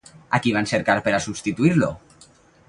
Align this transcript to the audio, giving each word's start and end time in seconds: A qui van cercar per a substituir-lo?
A 0.37 0.37
qui 0.45 0.53
van 0.55 0.67
cercar 0.71 0.95
per 1.09 1.13
a 1.17 1.21
substituir-lo? 1.27 1.93